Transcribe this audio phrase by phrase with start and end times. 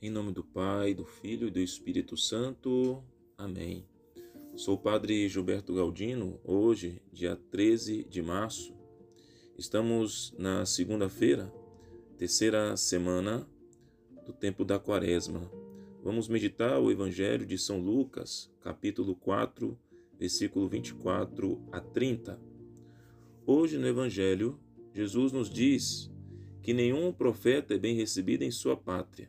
[0.00, 3.02] Em nome do Pai, do Filho e do Espírito Santo.
[3.36, 3.84] Amém.
[4.54, 6.38] Sou o Padre Gilberto Galdino.
[6.44, 8.72] Hoje, dia 13 de março,
[9.56, 11.52] estamos na segunda-feira,
[12.16, 13.44] terceira semana
[14.24, 15.50] do tempo da Quaresma.
[16.00, 19.76] Vamos meditar o Evangelho de São Lucas, capítulo 4,
[20.16, 22.40] versículo 24 a 30.
[23.44, 24.60] Hoje no Evangelho,
[24.94, 26.08] Jesus nos diz
[26.62, 29.28] que nenhum profeta é bem recebido em sua pátria.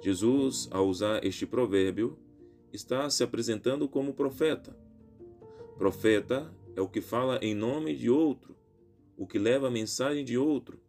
[0.00, 2.18] Jesus, ao usar este provérbio,
[2.72, 4.76] está se apresentando como profeta.
[5.76, 8.56] Profeta é o que fala em nome de outro,
[9.16, 10.80] o que leva a mensagem de outro.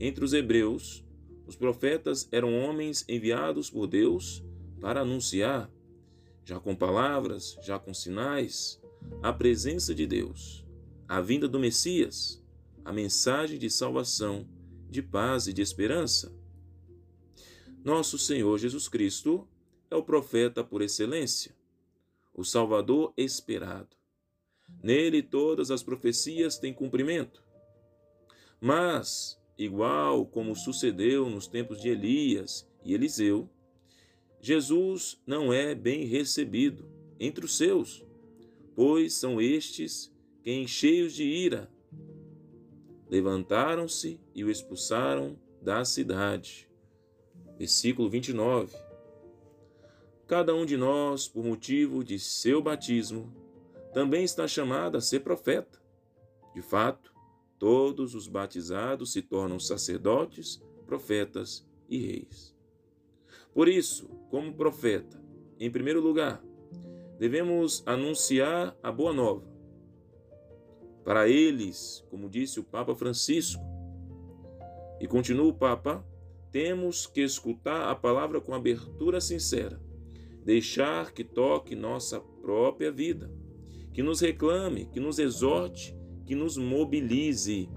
[0.00, 1.04] Entre os hebreus,
[1.46, 4.42] os profetas eram homens enviados por Deus
[4.80, 5.70] para anunciar,
[6.44, 8.80] já com palavras, já com sinais,
[9.22, 10.64] a presença de Deus,
[11.06, 12.42] a vinda do Messias,
[12.84, 14.46] a mensagem de salvação,
[14.88, 16.32] de paz e de esperança.
[17.84, 19.46] Nosso Senhor Jesus Cristo
[19.90, 21.54] é o profeta por excelência,
[22.32, 23.94] o Salvador esperado.
[24.82, 27.44] Nele todas as profecias têm cumprimento.
[28.58, 33.50] Mas, igual como sucedeu nos tempos de Elias e Eliseu,
[34.40, 36.88] Jesus não é bem recebido
[37.20, 38.02] entre os seus,
[38.74, 40.10] pois são estes
[40.42, 41.70] quem, cheios de ira,
[43.10, 46.66] levantaram-se e o expulsaram da cidade.
[47.58, 48.76] Versículo 29.
[50.26, 53.32] Cada um de nós, por motivo de seu batismo,
[53.92, 55.80] também está chamado a ser profeta.
[56.54, 57.14] De fato,
[57.58, 62.54] todos os batizados se tornam sacerdotes, profetas e reis.
[63.52, 65.22] Por isso, como profeta,
[65.60, 66.42] em primeiro lugar,
[67.18, 69.46] devemos anunciar a boa nova.
[71.04, 73.62] Para eles, como disse o Papa Francisco,
[75.00, 76.04] e continua o Papa,
[76.54, 79.82] temos que escutar a palavra com abertura sincera,
[80.44, 83.28] deixar que toque nossa própria vida,
[83.92, 87.68] que nos reclame, que nos exorte, que nos mobilize,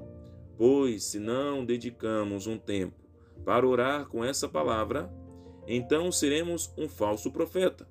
[0.55, 3.03] pois se não dedicamos um tempo
[3.43, 5.11] para orar com essa palavra,
[5.65, 7.89] então seremos um falso profeta,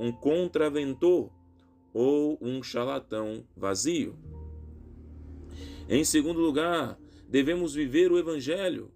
[0.00, 1.30] um contraventor
[1.92, 4.18] ou um charlatão vazio.
[5.90, 8.95] Em segundo lugar, devemos viver o Evangelho,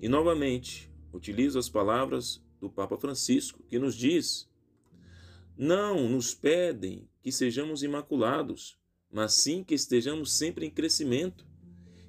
[0.00, 4.48] e novamente, utilizo as palavras do Papa Francisco, que nos diz:
[5.56, 8.78] Não nos pedem que sejamos imaculados,
[9.10, 11.46] mas sim que estejamos sempre em crescimento,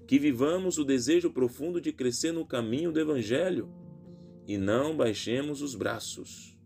[0.07, 3.73] que vivamos o desejo profundo de crescer no caminho do Evangelho
[4.47, 6.57] e não baixemos os braços.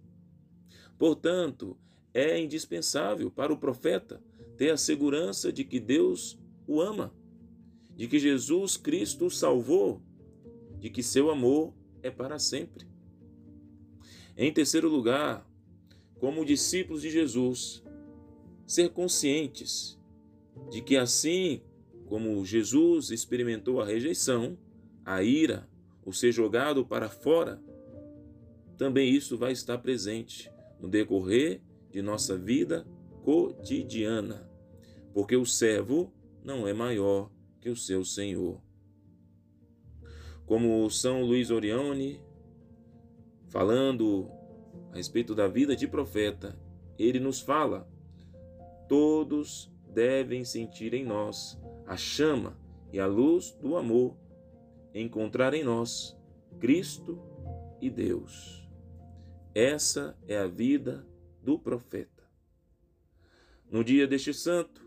[0.97, 1.78] Portanto,
[2.13, 4.22] é indispensável para o profeta
[4.57, 6.38] ter a segurança de que Deus
[6.68, 7.13] o ama,
[7.96, 10.01] de que Jesus Cristo o salvou
[10.79, 12.88] de que seu amor é para sempre.
[14.35, 15.45] Em terceiro lugar,
[16.19, 17.84] como discípulos de Jesus,
[18.66, 20.00] ser conscientes
[20.69, 21.62] de que assim
[22.06, 24.57] como Jesus experimentou a rejeição,
[25.06, 25.69] a ira,
[26.06, 27.62] o ser jogado para fora,
[28.78, 32.88] também isso vai estar presente no decorrer de nossa vida
[33.23, 34.50] cotidiana,
[35.13, 36.13] porque o servo
[36.44, 37.29] não é maior
[37.59, 38.62] que o seu Senhor
[40.49, 42.19] como São Luís Orione,
[43.49, 44.27] falando
[44.91, 46.57] a respeito da vida de profeta,
[46.97, 47.87] ele nos fala:
[48.88, 52.57] todos devem sentir em nós a chama
[52.91, 54.17] e a luz do amor,
[54.91, 56.17] encontrar em nós
[56.59, 57.21] Cristo
[57.79, 58.67] e Deus.
[59.53, 61.05] Essa é a vida
[61.43, 62.23] do profeta.
[63.69, 64.81] No dia deste santo,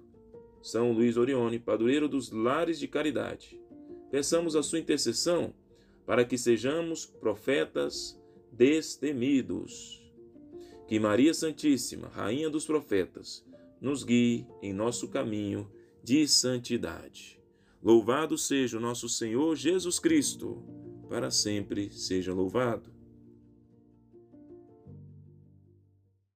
[0.60, 3.61] São Luís Orione, padroeiro dos lares de caridade,
[4.12, 5.54] Peçamos a sua intercessão
[6.04, 8.20] para que sejamos profetas
[8.52, 10.02] destemidos.
[10.86, 13.42] Que Maria Santíssima, Rainha dos Profetas,
[13.80, 15.66] nos guie em nosso caminho
[16.04, 17.40] de santidade.
[17.82, 20.62] Louvado seja o nosso Senhor Jesus Cristo,
[21.08, 22.92] para sempre seja louvado.